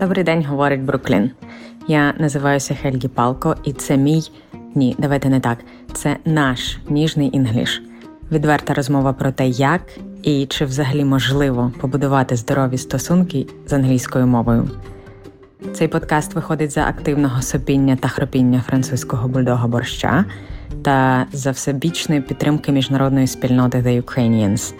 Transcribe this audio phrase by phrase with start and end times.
[0.00, 1.30] Добрий день, говорить Бруклін.
[1.88, 4.22] Я називаюся Хельгі Палко, і це мій
[4.74, 5.58] ні, давайте не так.
[5.92, 7.82] Це наш ніжний English.
[8.32, 9.82] Відверта розмова про те, як
[10.22, 14.70] і чи взагалі можливо побудувати здорові стосунки з англійською мовою.
[15.72, 20.24] Цей подкаст виходить за активного сопіння та хропіння французького бульдога борща
[20.82, 24.74] та за всебічної підтримки міжнародної спільноти The Ukrainians.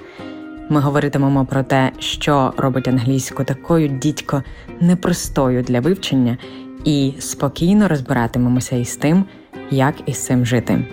[0.71, 4.43] Ми говоритимемо про те, що робить англійську такою дідько
[4.81, 6.39] непростою для вивчення,
[6.85, 9.25] і спокійно розбиратимемося із тим,
[9.71, 10.85] як із цим жити.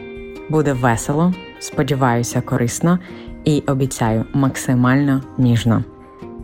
[0.50, 3.00] Буде весело, сподіваюся, корисно
[3.46, 5.84] і обіцяю максимально ніжно.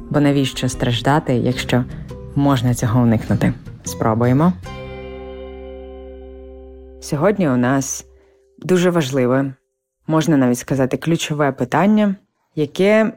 [0.10, 1.84] Бо навіщо страждати, якщо
[2.36, 3.54] можна цього уникнути?
[3.84, 4.54] Спробуємо.
[7.02, 8.06] Сьогодні у нас
[8.60, 9.54] дуже важливе,
[10.08, 12.16] можна навіть сказати, ключове питання,
[12.56, 13.14] яке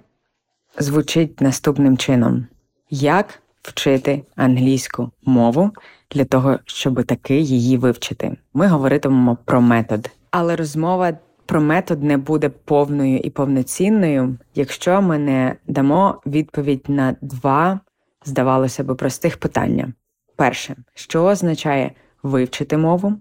[0.79, 2.47] звучить наступним чином:
[2.91, 5.71] як вчити англійську мову
[6.11, 8.37] для того, щоб таки її вивчити?
[8.55, 11.19] Ми говоритимемо про метод, але розмова.
[11.47, 17.81] Про метод не буде повною і повноцінною, якщо ми не дамо відповідь на два,
[18.25, 19.93] здавалося би, простих питання.
[20.37, 23.13] Перше, що означає вивчити мову,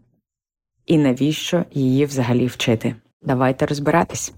[0.85, 2.95] і навіщо її взагалі вчити?
[3.21, 4.33] Давайте розбиратись.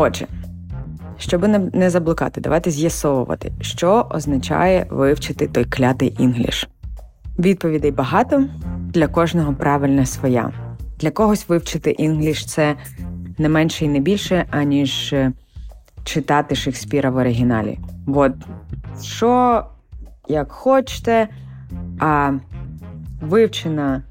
[0.00, 0.26] Отже,
[1.16, 6.68] щоб не заблукати, давайте з'ясовувати, що означає вивчити той клятий English.
[7.38, 8.44] Відповідей багато,
[8.80, 10.52] для кожного правильна своя.
[11.00, 12.76] Для когось вивчити English це
[13.38, 15.32] не менше і не більше, аніж е,
[16.04, 17.78] читати Шекспіра в оригіналі.
[18.06, 18.32] От
[19.02, 19.64] що
[20.28, 21.28] як хочете,
[21.98, 22.32] а
[23.20, 24.02] вивчена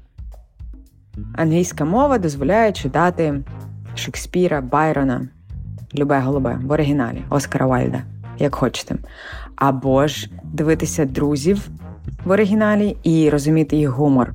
[1.34, 3.44] англійська мова дозволяє читати
[3.94, 5.28] Шекспіра, Байрона,
[5.94, 8.02] Любе голубе в оригіналі Оскара Вальда,
[8.38, 8.96] як хочете.
[9.56, 11.68] Або ж дивитися друзів
[12.24, 14.32] в оригіналі і розуміти їх гумор.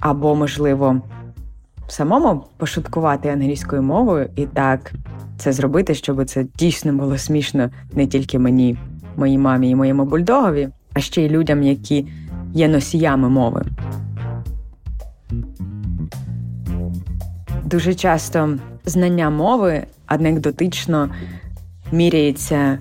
[0.00, 1.00] Або, можливо,
[1.88, 4.92] самому пошуткувати англійською мовою і так
[5.36, 8.78] це зробити, щоб це дійсно було смішно не тільки мені,
[9.16, 12.06] моїй мамі і моєму бульдогові, а ще й людям, які
[12.54, 13.62] є носіями мови.
[17.64, 21.08] Дуже часто знання мови анекдотично
[21.92, 22.78] міряється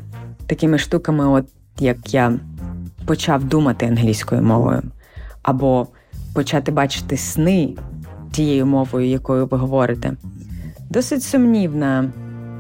[0.48, 1.46] такими штуками, от
[1.80, 2.34] як я
[3.06, 4.82] почав думати англійською мовою,
[5.42, 5.88] або
[6.34, 7.70] почати бачити сни
[8.32, 10.14] тією мовою, якою ви говорите.
[10.90, 12.12] Досить сумнівна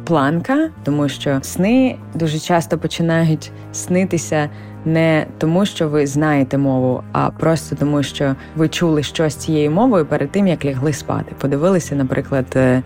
[0.06, 4.50] планка, тому що сни дуже часто починають снитися
[4.85, 10.06] не тому, що ви знаєте мову, а просто тому, що ви чули щось цією мовою
[10.06, 11.35] перед тим, як лягли спати.
[11.41, 12.84] Подивилися, наприклад, е,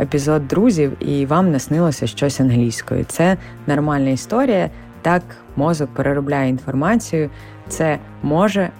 [0.00, 3.04] епізод друзів, і вам наснилося щось англійською.
[3.04, 3.36] Це
[3.66, 4.70] нормальна історія.
[5.02, 5.22] Так
[5.56, 7.30] мозок переробляє інформацію.
[7.68, 8.70] Це може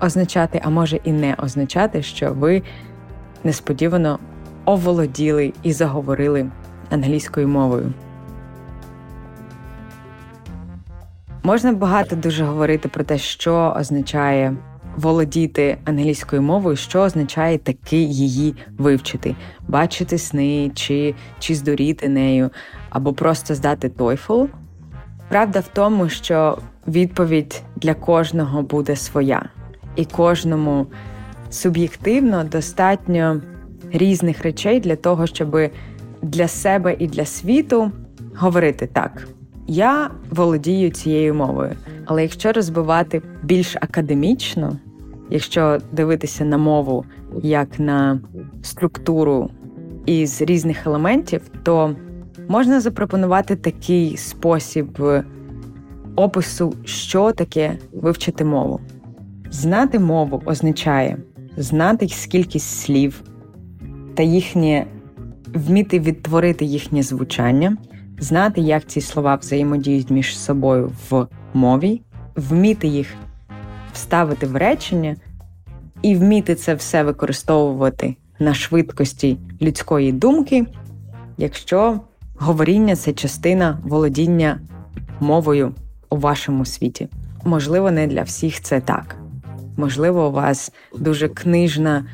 [0.00, 2.62] означати, а може і не означати, що ви
[3.44, 4.18] несподівано
[4.64, 6.46] оволоділи і заговорили
[6.90, 7.92] англійською мовою.
[11.42, 14.56] Можна багато дуже говорити про те, що означає
[14.96, 19.36] володіти англійською мовою, що означає таки її вивчити,
[19.68, 22.50] бачити сни, чи чи здуріти нею,
[22.90, 24.48] або просто здати TOEFL.
[25.28, 29.48] Правда в тому, що відповідь для кожного буде своя,
[29.96, 30.86] і кожному
[31.50, 33.40] суб'єктивно достатньо
[33.92, 35.56] різних речей для того, щоб
[36.22, 37.92] для себе і для світу
[38.36, 39.28] говорити так.
[39.66, 41.72] Я володію цією мовою,
[42.04, 44.76] але якщо розбивати більш академічно,
[45.30, 47.04] якщо дивитися на мову
[47.42, 48.20] як на
[48.62, 49.50] структуру
[50.06, 51.96] із різних елементів, то
[52.48, 55.02] можна запропонувати такий спосіб
[56.16, 58.80] опису, що таке вивчити мову.
[59.50, 61.16] Знати мову означає
[61.56, 63.22] знати кількість слів
[64.14, 64.86] та їхнє
[65.54, 67.76] вміти відтворити їхнє звучання
[68.18, 72.00] знати, як ці слова взаємодіють між собою в мові,
[72.36, 73.14] вміти їх
[73.92, 75.16] вставити в речення
[76.02, 80.66] і вміти це все використовувати на швидкості людської думки,
[81.38, 82.00] якщо
[82.36, 84.60] говоріння це частина володіння
[85.20, 85.74] мовою
[86.10, 87.08] у вашому світі.
[87.44, 89.16] Можливо, не для всіх це так.
[89.76, 92.04] Можливо, у вас дуже книжна,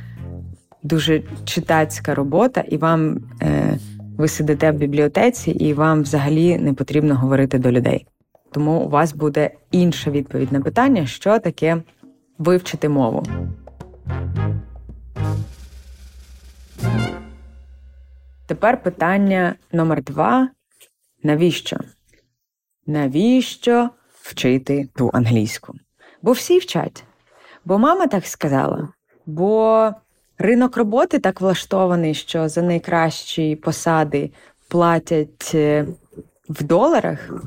[0.83, 3.79] дуже читацька робота, і вам е,
[4.21, 8.07] ви сидите в бібліотеці і вам взагалі не потрібно говорити до людей.
[8.53, 11.83] Тому у вас буде інша відповідь на питання, що таке
[12.39, 13.27] вивчити мову.
[18.47, 20.49] Тепер питання номер два:
[21.23, 21.77] Навіщо?
[22.87, 23.91] Навіщо
[24.23, 25.75] вчити ту англійську?
[26.23, 27.05] Бо всі вчать.
[27.65, 28.89] Бо мама так сказала.
[29.27, 29.91] Бо
[30.41, 34.31] ринок роботи так влаштований, що за найкращі посади
[34.69, 35.87] платять е,
[36.49, 37.45] в доларах.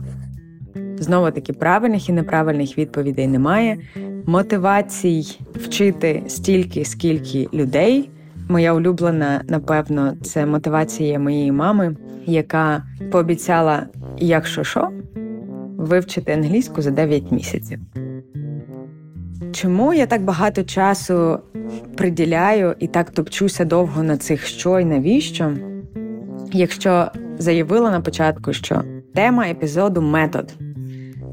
[1.00, 3.78] Знову таки, правильних і неправильних відповідей немає.
[4.25, 8.10] Мотивацій вчити стільки, скільки людей.
[8.50, 11.95] Моя улюблена, напевно, це мотивація моєї мами,
[12.25, 13.88] яка пообіцяла,
[14.18, 14.90] якщо що,
[15.78, 17.80] вивчити англійську за 9 місяців.
[19.53, 21.39] Чому я так багато часу
[21.95, 25.51] приділяю і так топчуся довго на цих що і навіщо?
[26.51, 27.07] Якщо
[27.38, 28.81] заявила на початку, що
[29.13, 30.53] тема епізоду метод.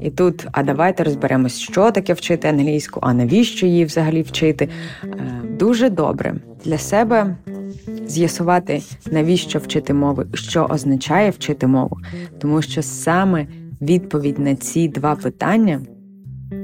[0.01, 4.69] І тут, а давайте розберемось, що таке вчити англійську, а навіщо її взагалі вчити.
[5.03, 5.07] Е,
[5.59, 6.35] дуже добре
[6.65, 7.35] для себе
[8.07, 8.81] з'ясувати,
[9.11, 11.97] навіщо вчити мову, що означає вчити мову.
[12.39, 13.47] Тому що саме
[13.81, 15.81] відповідь на ці два питання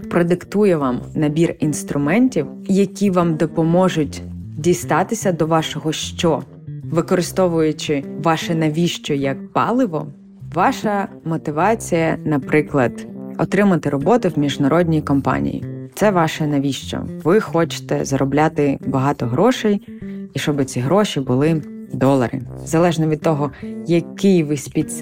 [0.10, 4.22] продиктує вам набір інструментів, які вам допоможуть
[4.58, 6.44] дістатися до вашого що,
[6.84, 10.08] використовуючи ваше навіщо як паливо,
[10.54, 13.08] ваша мотивація, наприклад,
[13.38, 15.66] отримати роботу в міжнародній компанії.
[15.96, 17.04] Це ваше навіщо?
[17.24, 19.88] Ви хочете заробляти багато грошей,
[20.34, 21.62] і щоб ці гроші були
[21.94, 22.42] долари.
[22.66, 23.52] Залежно від того,
[23.88, 24.58] який ви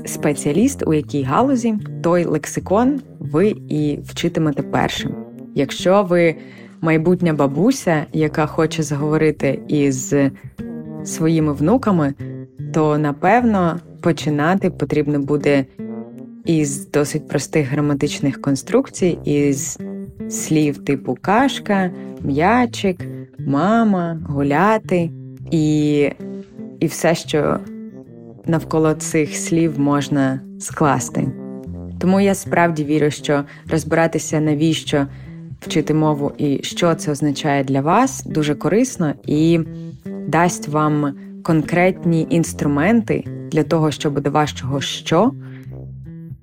[0.05, 5.11] спеціаліст, у якій галузі, той лексикон ви і вчитимете першим.
[5.55, 6.35] Якщо ви
[6.81, 10.13] майбутня бабуся, яка хоче заговорити із
[11.03, 12.13] своїми внуками,
[12.73, 15.65] то напевно починати потрібно буде
[16.45, 19.79] із досить простих граматичних конструкцій, із
[20.29, 21.91] слів типу кашка,
[22.21, 23.07] м'ячик,
[23.39, 25.09] мама, гуляти
[25.51, 26.09] і
[26.79, 27.59] і все, що
[28.45, 31.44] навколо цих слів можна скласти.
[32.05, 35.07] Тому я справді вірю, що розбиратися, навіщо
[35.61, 39.59] вчити мову і що це означає для вас, дуже корисно і
[40.27, 41.13] дасть вам
[41.43, 45.31] конкретні інструменти для того, щоб до вашого що,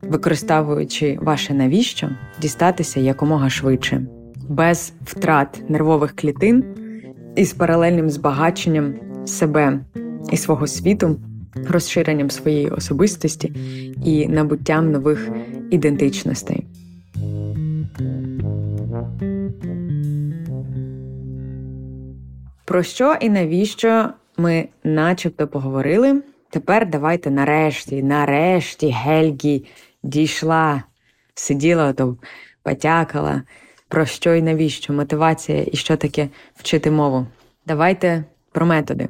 [0.02, 2.08] використовуючи ваше навіщо,
[2.40, 4.06] дістатися якомога швидше,
[4.48, 6.64] без втрат нервових клітин
[7.36, 8.94] і з паралельним збагаченням
[9.24, 9.80] себе
[10.32, 11.16] і свого світу,
[11.54, 13.52] розширенням своєї особистості
[14.04, 15.30] і набуттям нових
[15.70, 16.66] ідентичностей.
[22.64, 26.22] Про що і навіщо ми начебто поговорили?
[26.50, 29.64] Тепер давайте нарешті, нарешті Гельгі
[30.02, 30.82] дійшла,
[31.34, 32.16] сиділа то
[32.62, 33.42] потякала.
[33.88, 34.92] Про що і навіщо?
[34.92, 37.26] Мотивація і що таке вчити мову.
[37.66, 39.08] Давайте про методи.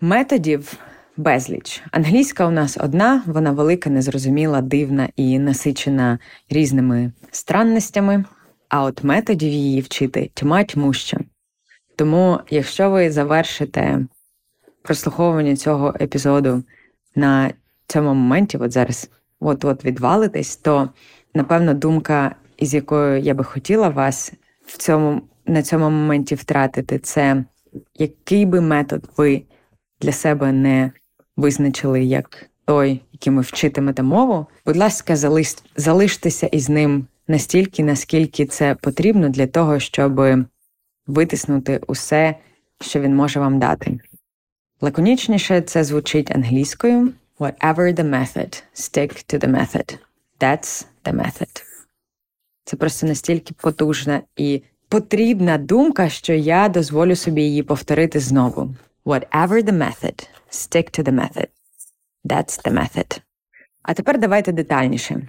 [0.00, 0.78] Методів
[1.16, 1.82] безліч.
[1.90, 6.18] Англійська у нас одна, вона велика, незрозуміла, дивна і насичена
[6.50, 8.24] різними странностями,
[8.68, 11.18] а от методів її вчити тьма тьмуща.
[11.96, 14.06] Тому, якщо ви завершите
[14.82, 16.62] прослуховування цього епізоду
[17.14, 17.50] на
[17.86, 19.10] цьому моменті, от зараз
[19.40, 20.88] от-от відвалитесь, то
[21.34, 24.32] напевно думка, із якою я би хотіла вас
[24.66, 27.44] в цьому на цьому моменті втратити, це
[27.94, 29.42] який би метод ви
[30.00, 30.90] для себе не
[31.36, 38.46] визначили як той, яким ви вчитимете мову, будь ласка, залиш, залиштеся із ним настільки, наскільки
[38.46, 40.20] це потрібно для того, щоб
[41.06, 42.34] витиснути усе,
[42.80, 43.98] що він може вам дати.
[44.80, 49.98] Лаконічніше це звучить англійською Whatever the method, stick to the method.
[50.40, 51.62] That's the method.
[52.64, 58.74] Це просто настільки потужна і потрібна думка, що я дозволю собі її повторити знову.
[59.06, 61.48] Whatever the method, stick to the method.
[62.24, 63.20] That's the method.
[63.82, 65.28] А тепер давайте детальніше.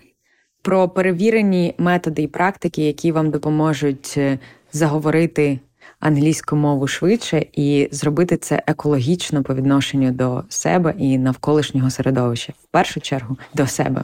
[0.62, 4.40] Про перевірені методи і практики, які вам допоможуть е,
[4.74, 5.60] заговорити
[6.00, 12.54] англійську мову швидше і зробити це екологічно по відношенню до себе і навколишнього середовища.
[12.64, 14.04] В першу чергу до себе.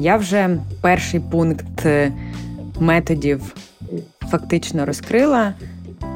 [0.00, 2.12] Я вже перший пункт е,
[2.80, 3.54] методів
[4.30, 5.54] фактично розкрила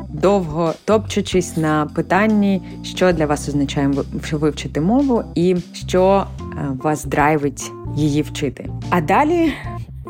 [0.08, 3.90] довго топчучись на питанні, що для вас означає
[4.32, 6.44] вивчити мову, і що е,
[6.82, 8.70] вас драйвить її вчити.
[8.90, 9.52] А далі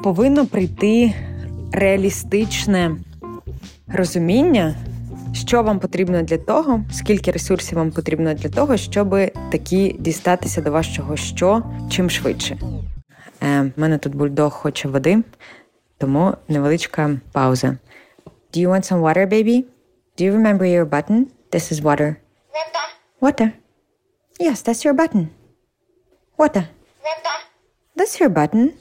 [0.03, 1.15] повинно прийти
[1.73, 2.97] реалістичне
[3.89, 4.75] розуміння.
[5.33, 9.17] Що вам потрібно для того, скільки ресурсів вам потрібно для того, щоб
[9.53, 12.59] такі дістатися до вашого що чим швидше?
[13.43, 15.23] Е, мене тут бульдог хоче води,
[15.99, 17.77] тому невеличка пауза.
[18.55, 19.65] Do you want some water, baby?
[20.17, 21.31] Do you remember your button?
[21.51, 22.21] This is water.
[22.51, 22.87] Water.
[23.21, 23.55] Water.
[24.41, 25.31] Yes, that's your button.
[26.39, 26.69] Water.
[27.05, 27.37] Water.
[27.95, 28.79] That's your button.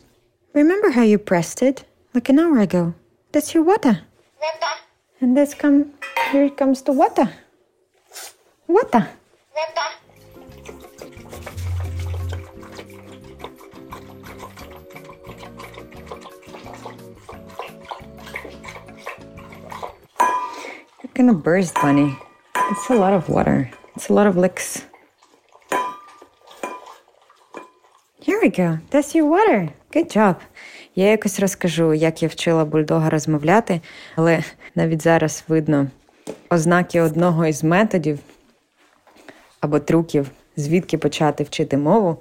[0.53, 2.93] Remember how you pressed it like an hour ago?
[3.33, 4.07] That's your water.
[4.39, 4.73] Water.
[5.19, 5.91] And this come
[6.31, 7.29] here comes the water.
[8.67, 9.09] Water.
[21.15, 22.17] You're gonna burst, bunny.
[22.71, 23.71] It's a lot of water.
[23.95, 24.85] It's a lot of licks.
[28.19, 28.79] Here we go.
[28.89, 29.69] That's your water.
[29.93, 30.35] Good job.
[30.95, 33.81] Я якось розкажу, як я вчила бульдога розмовляти,
[34.15, 34.43] але
[34.75, 35.87] навіть зараз видно
[36.49, 38.19] ознаки одного із методів
[39.59, 42.17] або трюків, звідки почати вчити мову.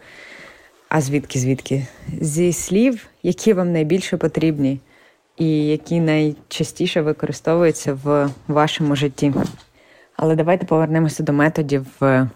[0.88, 1.86] А звідки, звідки?
[2.20, 4.80] Зі слів, які вам найбільше потрібні,
[5.36, 9.32] і які найчастіше використовуються в вашому житті.
[10.16, 12.28] Але давайте повернемося до методів е,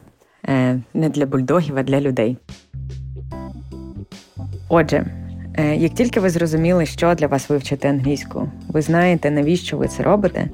[0.94, 2.36] не для бульдогів, а для людей.
[4.68, 5.06] Отже,
[5.58, 10.02] е, як тільки ви зрозуміли, що для вас вивчити англійську, ви знаєте, навіщо ви це
[10.02, 10.48] робите.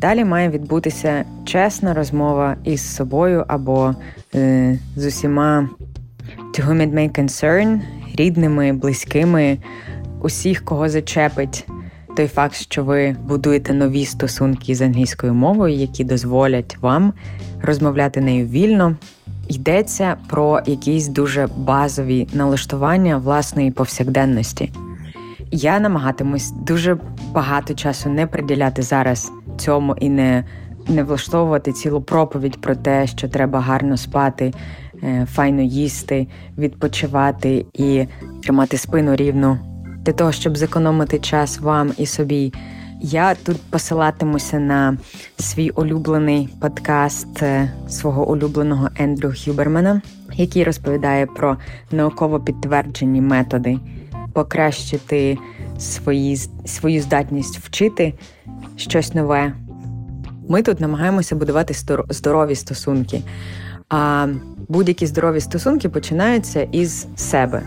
[0.00, 3.94] Далі має відбутися чесна розмова із собою або
[4.34, 5.68] е, з усіма
[6.54, 7.80] to whom it may concern,
[8.18, 9.58] рідними, близькими,
[10.26, 11.66] усіх, кого зачепить
[12.16, 17.12] той факт, що ви будуєте нові стосунки з англійською мовою, які дозволять вам
[17.62, 18.96] розмовляти нею вільно.
[19.48, 24.72] Йдеться про якісь дуже базові налаштування власної повсякденності.
[25.50, 26.98] Я намагатимусь дуже
[27.32, 30.44] багато часу не приділяти зараз цьому і не
[30.88, 34.52] не влаштовувати цілу проповідь про те, що треба гарно спати,
[35.02, 36.26] е, файно їсти,
[36.58, 38.06] відпочивати і
[38.42, 39.58] тримати спину рівну
[40.06, 42.52] для того, щоб зекономити час вам і собі.
[43.00, 44.96] Я тут посилатимуся на
[45.38, 50.02] свій улюблений подкаст е, свого улюбленого Ендрю Хюбермена,
[50.34, 51.56] який розповідає про
[51.90, 53.78] науково підтверджені методи
[54.32, 55.38] покращити
[55.78, 56.36] свої,
[56.66, 58.14] свою здатність вчити
[58.76, 59.52] щось нове.
[60.48, 61.74] Ми тут намагаємося будувати
[62.10, 63.22] здорові стосунки.
[63.88, 64.28] А
[64.68, 67.62] будь-які здорові стосунки починаються із себе.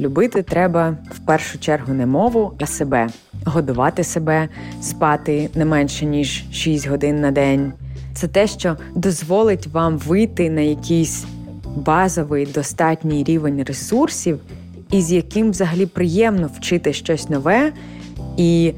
[0.00, 3.08] Любити треба в першу чергу не мову, а себе,
[3.44, 4.48] годувати себе,
[4.82, 7.72] спати не менше ніж 6 годин на день.
[8.14, 11.24] Це те, що дозволить вам вийти на якийсь
[11.76, 14.40] базовий достатній рівень ресурсів,
[14.90, 17.72] із яким взагалі приємно вчити щось нове
[18.36, 18.72] і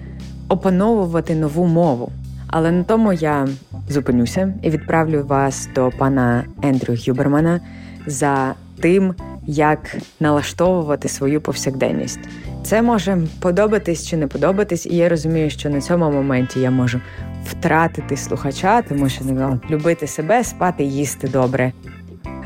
[0.49, 2.13] опановувати нову мову.
[2.51, 3.49] Але на тому я
[3.89, 7.61] зупинюся і відправлю вас до пана Ендрю Гюбермана
[8.07, 9.15] за тим,
[9.47, 12.21] як налаштовувати свою повсякденність.
[12.65, 17.01] Це може подобатись чи не подобатись, і я розумію, що на цьому моменті я можу
[17.45, 21.73] втратити слухача, тому що ну, любити себе, спати, їсти добре.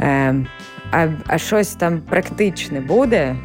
[0.01, 0.35] Е,
[0.91, 3.37] А а щось там практичне буде.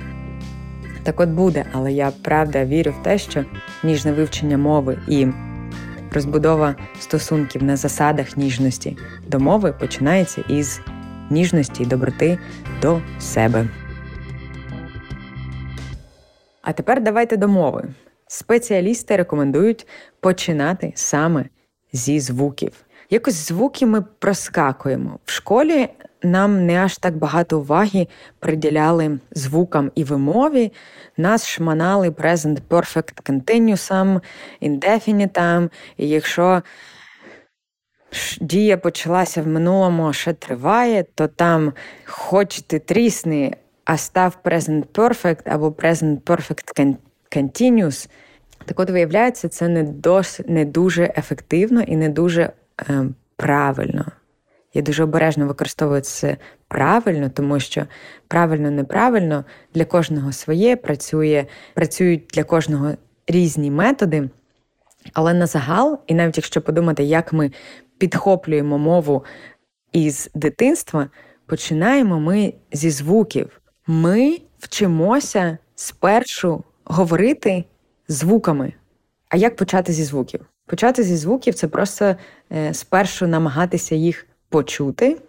[1.04, 3.44] Так от буде, але я правда вірю в те, що
[3.84, 5.28] ніжне вивчення мови і
[6.12, 8.98] розбудова стосунків на засадах ніжності
[9.28, 10.82] до мови починається із
[11.30, 12.40] ніжності і доброти
[12.82, 13.68] до себе.
[16.62, 17.84] А тепер давайте до мови.
[18.28, 19.88] Спеціалісти рекомендують
[20.20, 21.46] починати саме
[21.94, 22.72] зі звуків.
[23.10, 25.20] Якось звуки ми проскакуємо.
[25.26, 25.90] В школі
[26.24, 28.08] нам не аж так багато уваги
[28.40, 30.72] приділяли звукам і вимові.
[31.18, 34.22] Нас шманали present perfect continuous,
[34.62, 36.62] indefinite, і якщо
[38.42, 41.74] дія почалася в минулому, а ще триває, то там
[42.06, 43.54] хоч ти трісни,
[43.86, 46.96] а став present perfect або present perfect
[47.36, 48.10] continuous,
[48.66, 52.52] так от виявляється, це не дос, не дуже ефективно і не дуже
[52.90, 54.06] е, правильно.
[54.74, 57.86] Я дуже обережно використовую це правильно, тому що
[58.28, 62.92] правильно-неправильно для кожного своє працює, працюють для кожного
[63.28, 64.30] різні методи.
[65.14, 67.52] Але на загал, і навіть якщо подумати, як ми
[67.98, 69.24] підхоплюємо мову
[69.92, 71.10] із дитинства,
[71.46, 73.62] починаємо ми зі звуків.
[73.88, 77.64] Ми вчимося спершу говорити
[78.08, 78.74] звуками.
[79.30, 80.46] А як почати зі звуків?
[80.66, 82.16] Почати зі звуків це просто
[82.52, 85.22] е, спершу намагатися їх почути,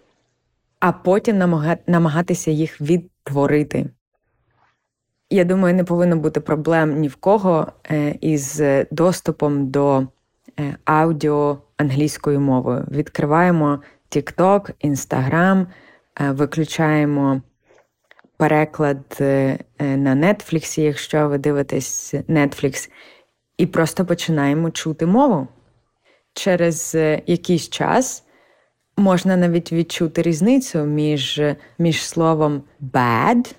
[0.80, 1.38] а потім
[1.86, 3.86] намагатися їх відтворити.
[5.30, 10.06] Я думаю, не повинно бути проблем ні в кого е, із доступом до
[10.60, 12.86] е, аудіо англійською мовою.
[12.90, 15.66] Відкриваємо TikTok, Instagram,
[16.20, 17.42] е, виключаємо
[18.36, 19.16] переклад
[19.80, 22.90] на Netflix, якщо ви дивитесь Netflix,
[23.56, 25.48] і просто починаємо чути мову.
[26.34, 26.94] Через
[27.26, 28.24] якийсь час
[28.96, 31.40] можна навіть відчути різницю між
[31.78, 33.54] між словом bad,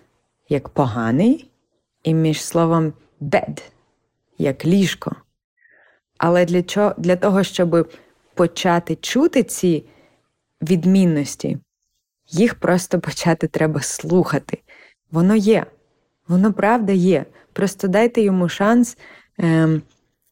[0.49, 1.49] як поганий,
[2.03, 3.61] і між словом bed
[4.37, 5.15] як ліжко.
[6.17, 7.89] Але для чого, для того, щоб
[8.33, 9.83] почати чути ці
[10.61, 11.57] відмінності,
[12.29, 14.57] їх просто почати треба слухати.
[15.11, 15.65] Воно є,
[16.27, 17.25] воно правда є.
[17.53, 18.97] Просто дайте йому шанс
[19.37, 19.81] ем,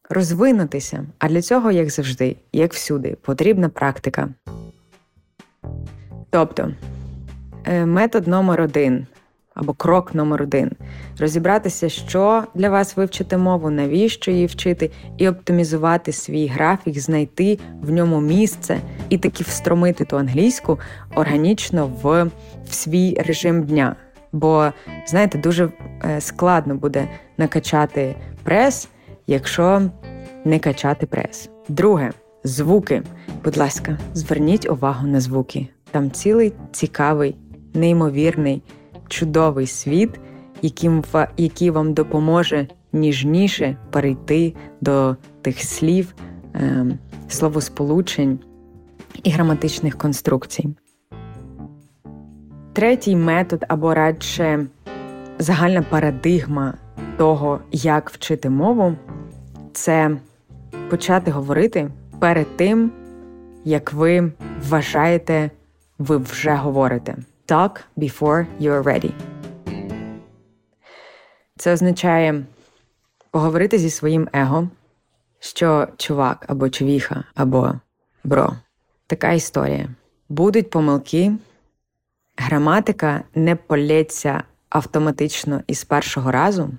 [0.10, 1.06] розвинутися.
[1.20, 4.30] А для цього, як завжди, як всюди, потрібна практика.
[6.30, 6.72] Тобто
[7.66, 9.08] е, метод номер один
[9.60, 10.72] або крок номер один
[11.20, 17.92] розібратися, що для вас вивчити мову, навіщо її вчити, і оптимізувати свій графік, знайти в
[17.92, 20.80] ньому місце і таки встромити ту англійську
[21.16, 22.24] органічно в,
[22.70, 23.96] в свій режим дня.
[24.32, 24.72] Бо,
[25.08, 25.70] знаєте, дуже
[26.04, 27.08] е, складно буде
[27.38, 28.90] накачати прес,
[29.28, 29.82] якщо
[30.46, 31.50] не качати прес.
[31.68, 32.12] Друге
[32.44, 33.04] звуки.
[33.44, 35.68] Будь ласка, зверніть увагу на звуки.
[35.92, 37.36] Там цілий цікавий,
[37.74, 38.62] неймовірний,
[39.08, 40.20] чудовий світ,
[40.62, 41.04] яким,
[41.38, 46.16] який вам допоможе ніжніше перейти до тих слів,
[46.56, 46.86] е,
[47.28, 48.40] словосполучень
[49.24, 50.70] і граматичних конструкцій.
[52.74, 54.68] Третій метод або радше
[55.40, 56.74] загальна парадигма
[57.18, 58.96] того, як вчити мову,
[59.74, 60.18] це
[60.90, 62.92] почати говорити перед тим,
[63.66, 64.32] як ви
[64.70, 65.52] вважаєте,
[66.00, 67.18] ви вже говорите.
[67.48, 69.12] Talk before you're ready.
[71.58, 72.44] Це означає
[73.32, 74.70] поговорити зі своїм его,
[75.40, 77.74] що чувак або човіха, або
[78.24, 78.54] бро.
[79.08, 79.90] Така історія.
[80.30, 81.32] Будуть помилки,
[82.38, 86.70] граматика не полється автоматично із першого разу.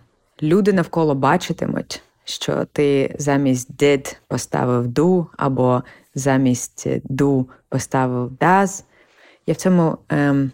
[0.43, 5.83] Люди навколо бачитимуть, що ти замість did поставив do, або
[6.15, 8.85] замість do поставив does.
[9.47, 10.53] Я в цьому ем,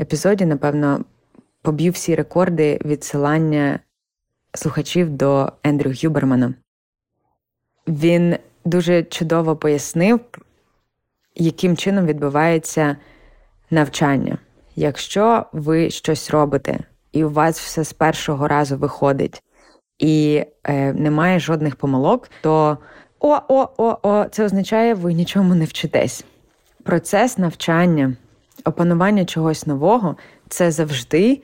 [0.00, 1.04] епізоді, напевно,
[1.62, 3.78] поб'ю всі рекорди відсилання
[4.54, 6.54] слухачів до Ендрю Гюбермана.
[7.88, 10.20] Він дуже чудово пояснив,
[11.34, 12.96] яким чином відбувається
[13.70, 14.38] навчання.
[14.76, 16.78] Якщо ви щось робите,
[17.12, 19.42] і у вас все з першого разу виходить,
[19.98, 22.78] і е, немає жодних помилок, то
[23.20, 26.24] о-о-о-о, це означає, ви нічому не вчитесь.
[26.82, 28.16] Процес навчання,
[28.64, 30.16] опанування чогось нового
[30.48, 31.42] це завжди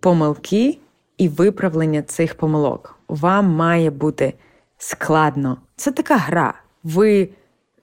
[0.00, 0.78] помилки
[1.18, 2.98] і виправлення цих помилок.
[3.08, 4.34] Вам має бути
[4.78, 5.56] складно.
[5.76, 6.54] Це така гра.
[6.84, 7.28] Ви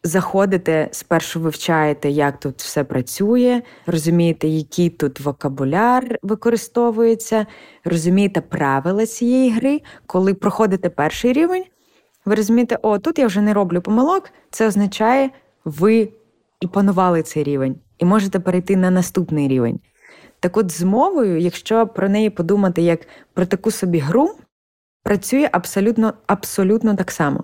[0.03, 7.45] заходите, спершу вивчаєте, як тут все працює, розумієте, який тут вокабуляр використовується,
[7.83, 9.81] розумієте правила цієї гри.
[10.05, 11.63] Коли проходите перший рівень,
[12.25, 14.29] ви розумієте, о, тут я вже не роблю помилок.
[14.49, 15.29] Це означає,
[15.65, 16.09] ви
[16.65, 19.79] опанували цей рівень і можете перейти на наступний рівень.
[20.39, 24.35] Так от з мовою, якщо про неї подумати як про таку собі гру,
[25.03, 27.43] працює абсолютно абсолютно так само.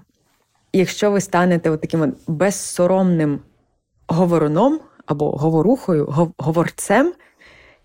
[0.76, 3.40] Якщо ви станете от таким от безсоромним
[4.08, 7.14] говоруном або говорухою, говорцем,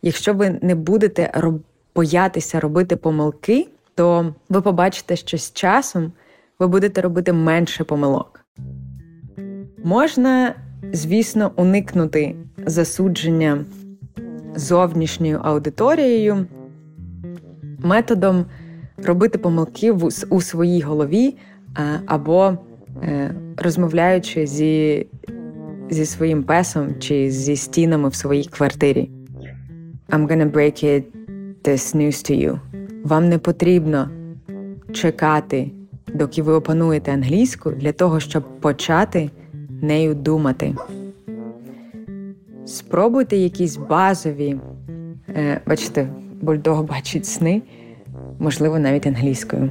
[0.02, 1.60] якщо ви не будете роб...
[1.94, 6.12] боятися робити помилки, то ви побачите, що з часом
[6.58, 8.40] ви будете робити менше помилок.
[9.84, 10.54] Можна,
[10.92, 13.64] звісно, уникнути засудження
[14.56, 16.46] зовнішньою аудиторією,
[17.78, 18.46] методом
[19.04, 19.92] робити помилки
[20.30, 21.36] у своїй голові
[22.06, 22.58] або е,
[23.56, 25.06] розмовляючи зі,
[25.90, 29.10] зі своїм песом чи зі стінами в своїй квартирі.
[30.08, 31.04] I'm gonna break it
[31.64, 32.58] this news to you.
[33.04, 34.10] Вам не потрібно
[34.92, 35.70] чекати,
[36.14, 39.30] доки ви опануєте англійську, для того, щоб почати
[39.82, 40.74] нею думати.
[42.66, 44.56] Спробуйте якісь базові,
[45.28, 46.08] е, бачите,
[46.40, 47.62] бульдог бачить сни,
[48.38, 49.70] можливо, навіть англійською.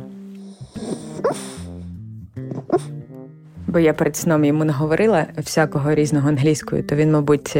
[3.69, 7.57] Бо я перед сном йому наговорила всякого різного англійською, то він, мабуть,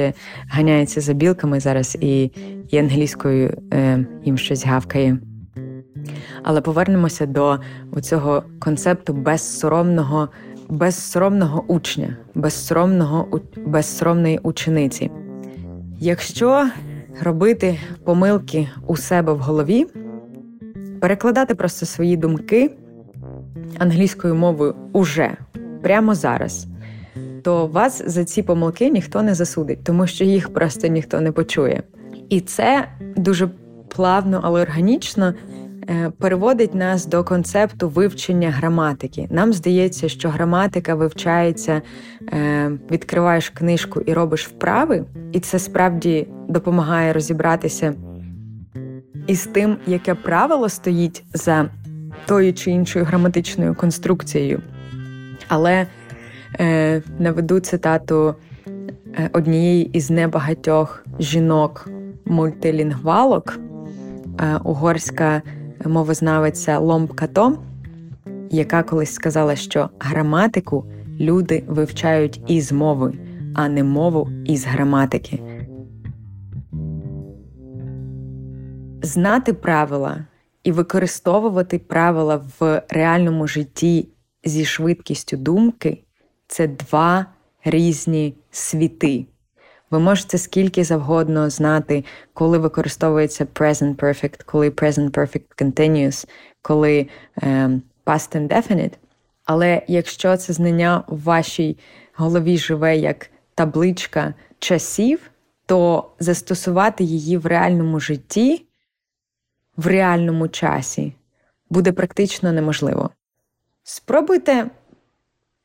[0.48, 2.32] ганяється за білками зараз і
[2.70, 5.18] і англійською е, їм щось гавкає.
[6.44, 7.60] Але повернемося до
[8.02, 10.30] цього концепту безсоромного
[10.70, 15.12] безсоромного учня, безсоромного, безсоромної учениці.
[16.00, 16.70] Якщо
[17.22, 19.86] робити помилки у себе в голові,
[21.02, 22.72] перекладати просто свої думки
[23.78, 25.38] англійською мовою уже
[25.82, 26.68] прямо зараз,
[27.44, 31.84] то вас за ці помилки ніхто не засудить, тому що їх просто ніхто не почує.
[32.30, 33.50] І це дуже
[33.90, 35.34] плавно, але органічно
[35.90, 39.28] Е, переводить нас до концепту вивчення граматики.
[39.30, 41.82] Нам здається, що граматика вивчається,
[42.34, 47.94] е, відкриваєш книжку і робиш вправи, і це справді допомагає розібратися
[49.28, 51.70] із тим, яке правило стоїть за
[52.26, 54.62] тою чи іншою граматичною конструкцією.
[55.50, 55.88] Але
[56.60, 58.36] е, наведу цитату
[58.68, 63.60] е, однієї із небагатьох жінок-мультилінгвалок,
[64.40, 65.42] е, угорська
[65.86, 67.58] мовознавиця Ломбкато,
[68.50, 70.86] яка колись сказала, що граматику
[71.20, 73.14] люди вивчають із мови,
[73.56, 75.42] а не мову із граматики.
[79.02, 80.26] Знати правила
[80.64, 84.08] і використовувати правила в реальному житті
[84.44, 86.04] зі швидкістю думки
[86.48, 87.26] це два
[87.64, 89.26] різні світи.
[89.92, 96.28] Ви можете скільки завгодно знати, коли використовується present perfect, коли present perfect continuous,
[96.62, 98.94] коли um, past indefinite.
[99.46, 101.78] Але якщо це знання в вашій
[102.16, 105.32] голові живе як табличка часів,
[105.66, 108.66] то застосувати її в реальному житті,
[109.78, 111.14] в реальному часі
[111.70, 113.10] буде практично неможливо.
[113.92, 114.70] Спробуйте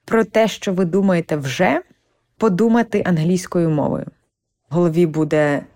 [0.05, 1.83] про те, що ви думаєте вже,
[2.37, 4.07] подумати англійською мовою.
[4.69, 5.67] Голові буде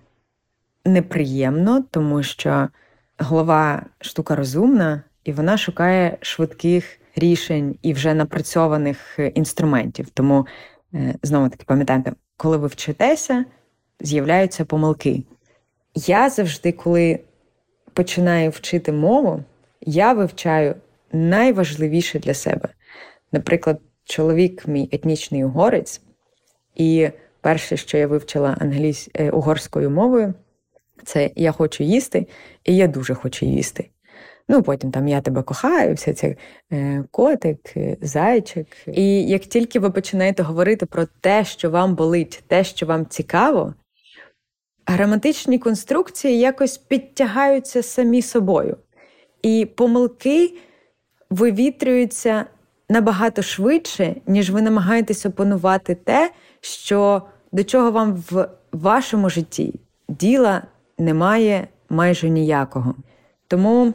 [0.84, 2.68] неприємно, тому що
[3.18, 10.10] голова штука розумна, і вона шукає швидких рішень і вже напрацьованих інструментів.
[10.10, 10.46] Тому,
[10.94, 13.44] е, знову таки, пам'ятайте, коли ви вчитеся,
[14.00, 15.22] з'являються помилки.
[15.94, 17.20] Я завжди, коли
[17.92, 19.44] починаю вчити мову,
[19.80, 20.74] я вивчаю
[21.12, 22.68] найважливіше для себе.
[23.32, 26.00] Наприклад, чоловік, мій етнічний угорець,
[26.74, 29.08] і перше, що я вивчила англійсь...
[29.14, 30.34] Е, угорською мовою,
[31.04, 32.26] це я хочу їсти,
[32.64, 33.90] і я дуже хочу їсти.
[34.48, 36.36] Ну, потім там я тебе кохаю, все це
[37.10, 38.66] котик, е, зайчик.
[38.86, 43.74] І як тільки ви починаєте говорити про те, що вам болить, те, що вам цікаво,
[44.86, 48.76] граматичні конструкції якось підтягаються самі собою.
[49.42, 50.54] І помилки
[51.30, 52.44] вивітрюються
[52.88, 60.62] набагато швидше, ніж ви намагаєтесь опанувати те, що до чого вам в вашому житті діла
[60.98, 62.94] немає майже ніякого.
[63.48, 63.94] Тому,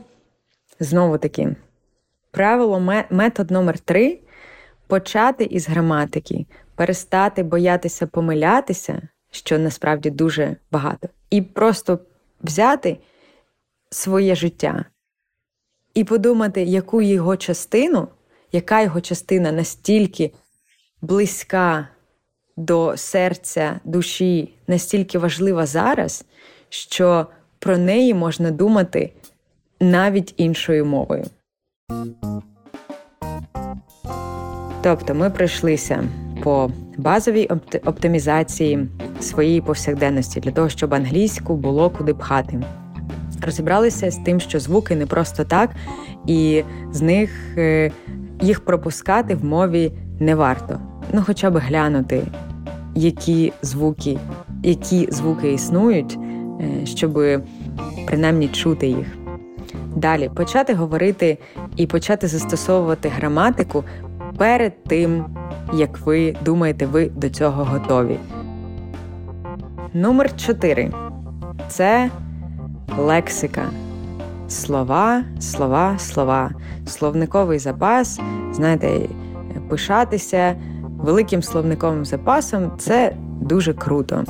[0.79, 1.55] знову таки,
[2.31, 4.19] правило метод номер три
[4.87, 11.99] почати із граматики, перестати боятися помилятися, що насправді дуже багато, і просто
[12.41, 12.97] взяти
[13.89, 14.85] своє життя
[15.93, 18.07] і подумати, яку його частину,
[18.51, 20.31] яка його частина настільки
[21.01, 21.87] близька
[22.57, 26.25] до серця, душі, настільки важлива зараз,
[26.69, 27.27] що
[27.59, 29.13] про неї можна думати
[29.79, 31.25] навіть іншою мовою.
[34.81, 36.03] Тобто ми пройшлися
[36.43, 37.49] по базовій
[37.85, 38.87] оптимізації
[39.19, 42.63] своєї повсякденності для того, щоб англійську було куди пхати
[43.45, 45.69] розібралися з тим, що звуки не просто так,
[46.27, 47.91] і з них е,
[48.41, 50.79] їх пропускати в мові не варто.
[51.13, 52.21] Ну, хоча б глянути,
[52.95, 54.17] які звуки,
[54.63, 56.19] які звуки існують,
[56.61, 57.21] е, щоб
[58.05, 59.07] принаймні чути їх.
[59.95, 61.37] Далі почати говорити
[61.75, 63.83] і почати застосовувати граматику
[64.37, 65.25] перед тим,
[65.73, 68.17] як ви думаєте, ви до цього готові.
[69.93, 70.91] Номер 4
[71.67, 72.09] це
[72.97, 73.65] лексика.
[74.47, 76.51] Слова, слова, слова,
[76.87, 78.19] словниковий запас,
[78.51, 78.99] знаєте,
[79.69, 80.55] пишатися
[80.97, 84.23] великим словниковим запасом це дуже круто.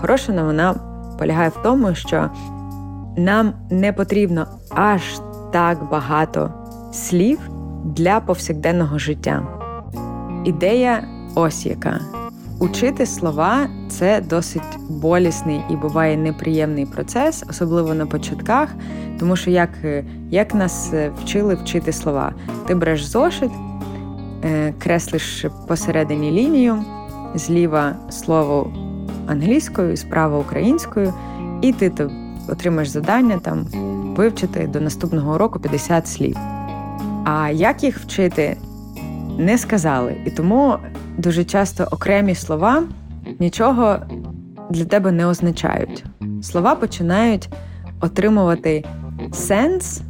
[0.00, 0.74] Хороша новина
[1.18, 2.30] полягає в тому, що
[3.16, 5.02] нам не потрібно аж
[5.52, 6.52] так багато
[6.92, 7.38] слів
[7.84, 9.42] для повсякденного життя.
[10.44, 12.00] Ідея ось яка.
[12.60, 18.74] Учити слова це досить болісний і буває неприємний процес, особливо на початках,
[19.18, 19.70] тому що як
[20.30, 22.34] як нас вчили вчити слова,
[22.66, 23.50] ти береш зошит,
[24.44, 26.84] е, креслиш посередині лінію,
[27.34, 28.72] зліва слово
[29.26, 31.12] англійською, справа українською,
[31.62, 31.92] і ти
[32.48, 33.66] отримаєш завдання там
[34.16, 36.36] вивчити до наступного року 50 слів.
[37.24, 38.56] А як їх вчити,
[39.38, 40.16] не сказали.
[40.26, 40.76] І тому
[41.18, 42.82] дуже часто окремі слова
[43.40, 43.96] нічого
[44.70, 46.04] для тебе не означають.
[46.42, 47.48] Слова починають
[48.00, 48.84] отримувати
[49.32, 50.00] сенс,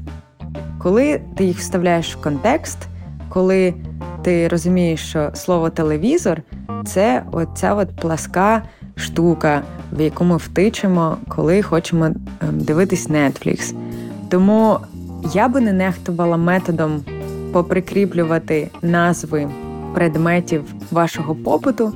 [0.79, 2.79] коли ти їх вставляєш в контекст,
[3.29, 3.75] коли
[4.23, 6.43] ти розумієш, що слово телевізор
[6.87, 8.63] це оця от пласка
[8.97, 9.63] штука,
[9.93, 12.15] в яку ми втичимо, коли хочемо ем,
[12.53, 13.75] дивитись Netflix.
[14.29, 14.79] Тому
[15.35, 17.05] я би не нехтувала методом
[17.53, 19.49] поприкріплювати назви
[19.95, 21.93] предметів вашого попиту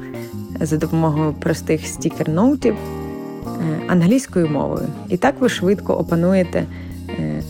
[0.61, 4.87] за допомогою простих стікер-ноутів е, англійською мовою.
[5.09, 6.66] І так ви швидко опануєте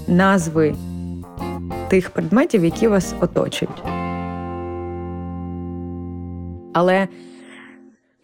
[0.08, 0.74] назви
[1.88, 3.82] тих предметів, які вас оточують.
[6.72, 7.08] Але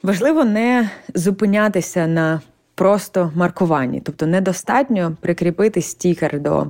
[0.03, 2.41] важливо не зупинятися на
[2.75, 6.67] просто маркуванні, тобто недостатньо прикріпити стікер до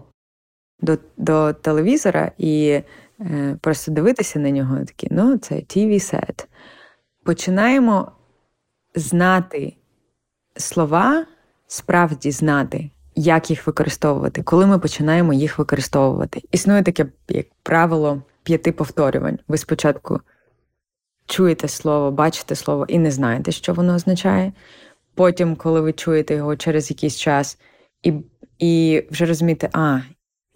[0.81, 2.81] до, до телевізора і
[3.20, 4.79] е, просто дивитися на нього.
[4.79, 6.48] Такі, ну, це tv сет
[7.26, 8.12] Починаємо
[8.94, 9.76] знати
[10.56, 11.26] слова,
[11.66, 16.42] справді знати, як їх використовувати, коли ми починаємо їх використовувати.
[16.52, 19.38] Існує таке, як правило, п'яти повторювань.
[19.48, 20.20] Ви спочатку
[21.26, 24.52] чуєте слово, бачите слово і не знаєте, що воно означає.
[25.14, 27.58] Потім, коли ви чуєте його через якийсь час,
[28.02, 28.12] і
[28.58, 29.98] і вже розумієте, а,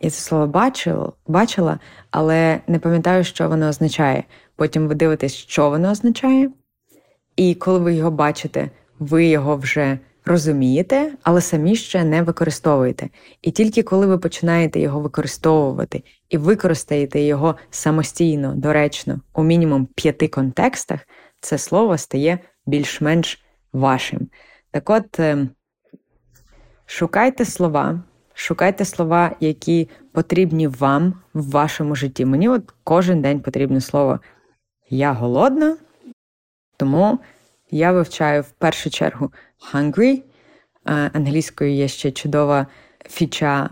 [0.01, 1.79] я це слово бачила, бачила,
[2.11, 4.25] але не пам'ятаю, що воно означає.
[4.57, 6.51] Потім ви дивитесь, що воно означає.
[7.41, 13.09] І коли ви його бачите, ви його вже розумієте, але самі ще не використовуєте.
[13.43, 20.29] І тільки коли ви починаєте його використовувати і використаєте його самостійно, доречно, у мінімум п'яти
[20.29, 21.01] контекстах,
[21.41, 24.29] це слово стає більш-менш вашим.
[24.71, 25.49] Так от, ем,
[26.87, 28.03] шукайте слова.
[28.35, 32.25] Шукайте слова, які потрібні вам в вашому житті.
[32.25, 34.21] Мені от кожен день потрібне слово
[34.91, 35.77] Я голодна,
[36.81, 37.19] тому
[37.71, 39.33] я вивчаю в першу чергу
[39.73, 40.23] hungry.
[40.85, 42.67] Англійською є ще чудова
[43.09, 43.71] фіча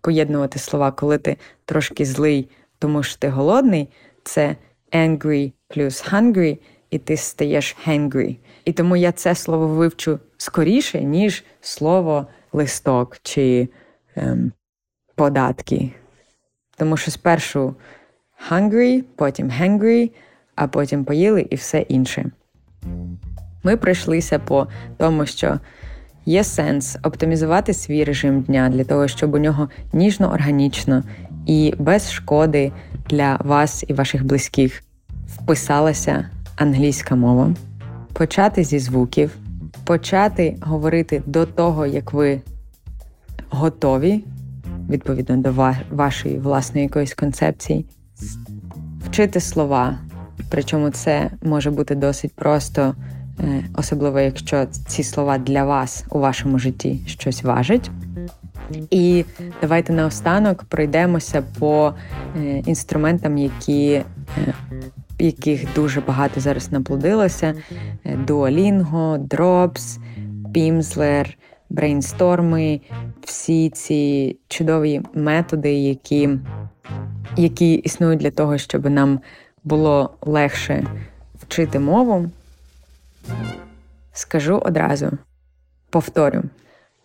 [0.00, 3.88] поєднувати слова, коли ти трошки злий, тому що ти голодний.
[4.24, 4.56] Це
[4.92, 6.58] angry плюс hungry,
[6.90, 8.36] і ти стаєш hangry.
[8.64, 13.68] І тому я це слово вивчу скоріше, ніж слово листок чи
[14.16, 14.52] ем,
[15.14, 15.90] податки.
[16.76, 17.74] Тому що спершу
[18.50, 20.10] hungry, потім hangry,
[20.58, 22.30] а потім поїли і все інше.
[23.62, 24.66] Ми пройшлися по
[24.96, 25.60] тому, що
[26.26, 31.02] є сенс оптимізувати свій режим дня для того, щоб у нього ніжно, органічно
[31.46, 32.72] і без шкоди
[33.10, 34.82] для вас і ваших близьких
[35.26, 37.54] вписалася англійська мова,
[38.12, 39.36] почати зі звуків,
[39.84, 42.40] почати говорити до того, як ви
[43.50, 44.24] готові,
[44.90, 47.86] відповідно до вашої власної якоїсь концепції,
[49.04, 49.98] вчити слова.
[50.50, 52.94] Причому це може бути досить просто,
[53.40, 57.90] е, особливо якщо ці слова для вас у вашому житті щось важать.
[58.90, 59.24] І
[59.60, 61.94] давайте наостанок пройдемося по
[62.36, 64.04] е, інструментам, які, е,
[65.18, 67.54] яких дуже багато зараз наплодилося:
[68.04, 69.98] Duolingo, Drops,
[70.54, 71.34] Pimsleur,
[71.70, 72.80] брейнсторми,
[73.24, 76.30] всі ці чудові методи, які,
[77.36, 79.20] які існують для того, щоб нам
[79.68, 80.86] було легше
[81.42, 82.30] вчити мову.
[84.12, 85.10] Скажу одразу,
[85.90, 86.42] повторю: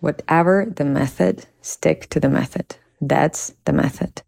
[0.02, 2.78] whatever the method, stick to the method.
[3.02, 4.24] That's the method.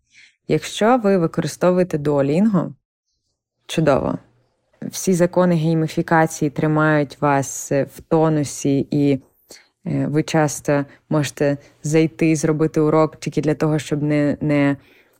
[0.47, 2.73] Якщо ви використовуєте Duolingo,
[3.65, 4.17] чудово.
[4.81, 9.19] Всі закони гейміфікації тримають вас в тонусі і
[9.87, 14.77] Е, ви часто можете зайти і зробити урок тільки для того, щоб не, не,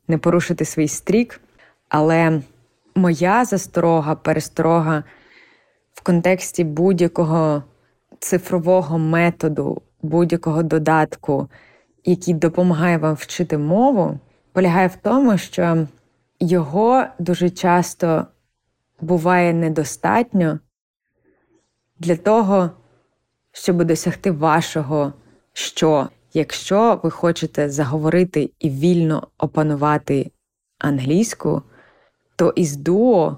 [0.07, 1.41] не порушити свій стрік.
[1.89, 2.41] Але
[2.95, 5.03] моя засторога, пересторога
[5.93, 7.63] в контексті будь-якого
[8.19, 11.49] цифрового методу, будь-якого додатку,
[12.05, 14.19] який допомагає вам вчити мову,
[14.53, 15.87] полягає в тому, що
[16.39, 18.27] його дуже часто
[19.01, 20.59] буває недостатньо
[21.99, 22.69] для того,
[23.51, 25.13] щоб досягти вашого
[25.57, 30.31] що, якщо ви хочете заговорити і вільно опанувати
[30.79, 31.61] англійську,
[32.35, 33.37] то із дуо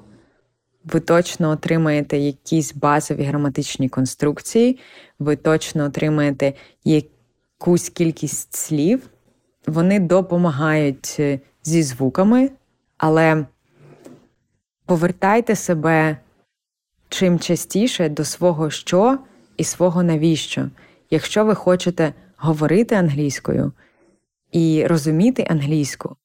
[0.94, 4.80] ви точно отримаєте якісь базові граматичні конструкції,
[5.20, 9.10] ви точно отримаєте якусь кількість слів,
[9.68, 12.52] вони допомагають е, зі звуками,
[12.98, 13.46] але
[14.86, 16.18] повертайте себе
[17.10, 19.18] чим частіше до свого що
[19.58, 20.70] і свого навіщо.
[21.10, 23.72] Якщо ви хочете говорити англійською
[24.52, 26.16] і розуміти англійську,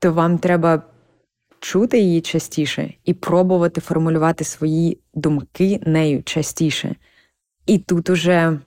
[0.00, 0.82] то вам треба
[1.60, 6.94] чути її частіше і пробувати формулювати свої думки нею частіше.
[7.66, 8.58] І тут уже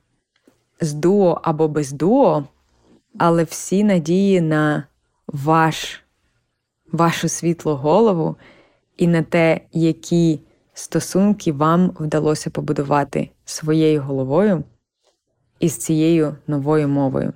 [0.82, 2.44] з дуо або без дуо,
[3.18, 4.84] але всі надії на
[5.28, 6.02] ваш,
[6.92, 8.36] вашу світлу голову
[8.98, 10.40] і на те, які
[10.74, 14.64] стосунки вам вдалося побудувати своєю головою
[15.60, 17.34] і з цією новою мовою.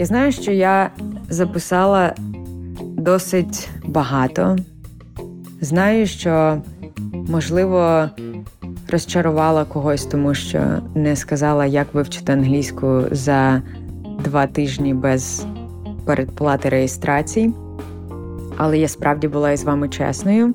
[0.00, 0.90] Я знаю, що я
[1.28, 2.14] записала
[2.82, 4.56] досить багато
[5.60, 6.62] Знаю, що
[7.12, 8.08] можливо
[8.90, 10.60] розчарувала когось, тому що
[10.94, 13.62] не сказала, як вивчити англійську за
[14.24, 15.46] два тижні без
[16.04, 17.54] передплати реєстрації.
[18.56, 20.54] Але я справді була із вами чесною.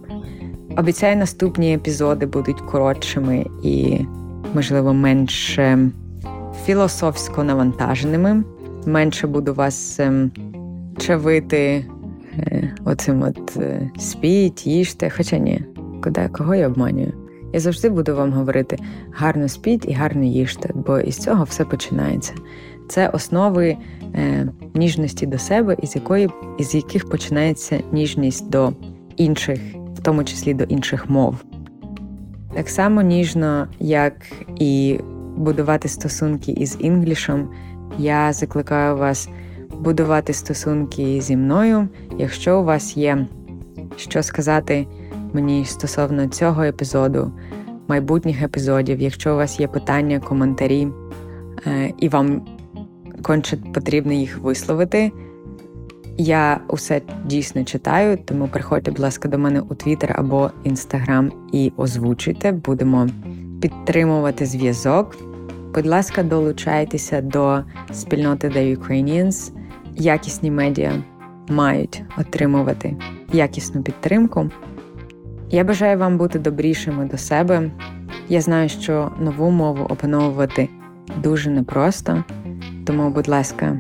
[0.78, 4.00] Обіцяю, наступні епізоди будуть коротшими і,
[4.54, 5.60] можливо, менш
[6.66, 8.44] філософсько навантаженими.
[8.86, 10.32] Менше буду вас ем,
[10.98, 11.86] чавити
[12.38, 15.10] е, оцим от е, спіть, їжте.
[15.18, 15.64] Хоча ні,
[16.04, 17.14] куди кого я обманюю.
[17.54, 18.78] Я завжди буду вам говорити
[19.12, 22.34] гарно спіть і гарно їжте, бо із цього все починається.
[22.90, 23.78] Це основи
[24.16, 28.74] е, ніжності до себе, із якої із яких починається ніжність до
[29.18, 29.60] інших,
[29.96, 31.44] в тому числі до інших мов.
[32.56, 34.14] Так само ніжно, як
[34.60, 35.00] і
[35.38, 37.50] будувати стосунки із інглішем,
[37.98, 39.30] я закликаю вас
[39.80, 43.28] будувати стосунки зі мною, якщо у вас є
[43.98, 44.88] що сказати
[45.34, 47.32] мені стосовно цього епізоду,
[47.88, 50.88] майбутніх епізодів, якщо у вас є питання, коментарі,
[51.68, 52.42] е, і вам
[53.22, 55.12] конче потрібно їх висловити.
[56.18, 61.72] Я усе дійсно читаю, тому приходьте, будь ласка, до мене у Твіттер або Інстаграм і
[61.78, 62.52] озвучуйте.
[62.52, 63.08] Будемо
[63.62, 65.18] підтримувати зв'язок.
[65.76, 69.52] Будь ласка, долучайтеся до спільноти The Ukrainians.
[69.96, 71.04] Якісні медіа
[71.50, 72.98] мають отримувати
[73.34, 74.50] якісну підтримку.
[75.50, 77.72] Я бажаю вам бути добрішими до себе.
[78.30, 80.70] Я знаю, що нову мову опановувати
[81.24, 82.24] дуже непросто,
[82.86, 83.80] тому, будь ласка,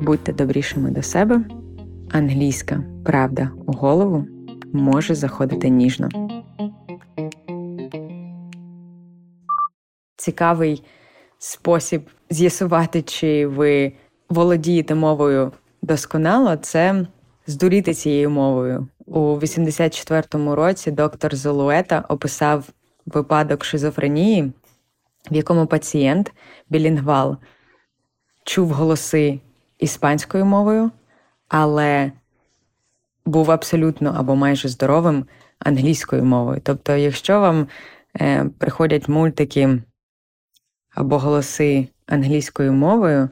[0.00, 1.40] будьте добрішими до себе.
[2.10, 4.24] Англійська правда у голову
[4.72, 6.08] може заходити ніжно.
[10.16, 10.82] Цікавий
[11.38, 13.92] спосіб з'ясувати, чи ви
[14.28, 17.06] володієте мовою досконало, це
[17.46, 18.88] здуріти цією мовою.
[19.06, 22.68] У 84-му році доктор Золуета описав
[23.06, 24.52] випадок шизофренії,
[25.30, 26.32] в якому пацієнт
[26.70, 27.36] білінгвал
[28.44, 29.40] чув голоси
[29.78, 30.90] іспанською мовою,
[31.48, 32.12] але
[33.26, 35.24] був абсолютно або майже здоровим
[35.58, 36.60] англійською мовою.
[36.64, 37.66] Тобто, якщо вам
[38.20, 39.78] е, приходять мультики
[40.98, 43.28] або голоси англійською мовою,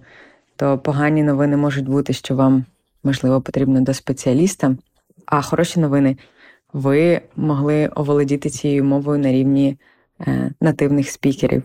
[0.57, 2.65] то погані новини можуть бути, що вам,
[3.05, 4.77] можливо, потрібно до спеціаліста.
[5.27, 6.17] А хороші новини,
[6.73, 9.77] ви могли оволодіти цією мовою на рівні
[10.21, 11.63] е, нативних спікерів.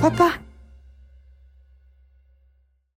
[0.00, 0.30] Па-па!